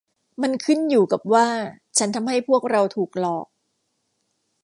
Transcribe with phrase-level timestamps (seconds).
[0.41, 1.47] มันขึ้นอยู่กับว่า
[1.97, 3.47] ฉันทำให้พวกเราถูกหลอก